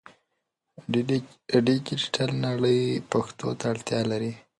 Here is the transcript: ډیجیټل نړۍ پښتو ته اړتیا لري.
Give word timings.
ډیجیټل 1.65 2.29
نړۍ 2.45 2.81
پښتو 3.11 3.47
ته 3.59 3.65
اړتیا 3.73 3.99
لري. 4.11 4.33